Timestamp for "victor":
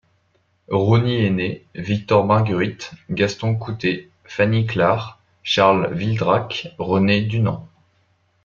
1.75-2.25